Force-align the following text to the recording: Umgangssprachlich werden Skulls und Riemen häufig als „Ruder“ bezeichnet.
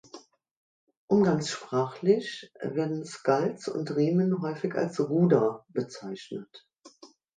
Umgangssprachlich 1.09 2.51
werden 2.59 3.05
Skulls 3.05 3.67
und 3.67 3.95
Riemen 3.95 4.41
häufig 4.41 4.73
als 4.73 4.99
„Ruder“ 4.99 5.63
bezeichnet. 5.69 6.67